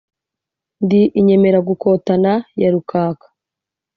ndi 0.83 1.01
inyemeragukotana 1.19 2.33
ya 2.61 2.69
rukaka 2.73 3.27